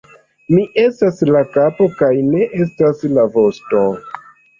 Mi 0.57 0.61
estas 0.83 1.19
la 1.35 1.43
kapo, 1.57 1.87
kaj 1.99 2.09
ne 2.31 2.41
estas 2.65 3.05
la 3.19 3.27
vosto! 3.37 3.83